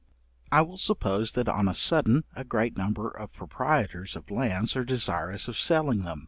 I 0.51 0.63
will 0.63 0.79
suppose, 0.79 1.33
that 1.33 1.47
on 1.47 1.67
a 1.67 1.75
sudden, 1.75 2.23
a 2.35 2.43
great 2.43 2.75
number 2.75 3.07
of 3.07 3.31
proprietors 3.33 4.15
of 4.15 4.31
lands 4.31 4.75
are 4.75 4.83
desirous 4.83 5.47
of 5.47 5.59
selling 5.59 6.01
them. 6.01 6.19